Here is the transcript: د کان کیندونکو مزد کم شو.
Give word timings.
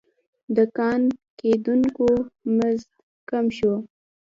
د 0.55 0.57
کان 0.77 1.01
کیندونکو 1.39 2.07
مزد 2.57 2.89
کم 3.29 3.45
شو. 3.57 3.73